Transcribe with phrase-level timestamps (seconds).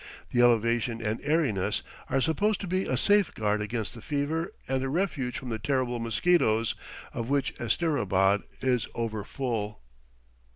[0.31, 4.89] The elevation and airiness are supposed to be a safeguard against the fever and a
[4.89, 6.73] refuge from the terrible mosquitoes,
[7.13, 9.79] of which Asterabad is over full.